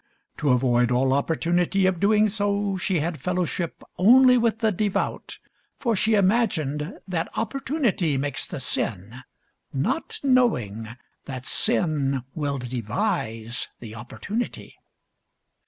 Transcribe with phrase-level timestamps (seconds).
[0.37, 5.37] To avoid all opportunity of doing so, she had fellowship only with the devout,
[5.77, 9.17] for she imagined that opportunity makes the sin,
[9.71, 10.89] not knowing
[11.25, 14.75] that sin will devise the opportunity.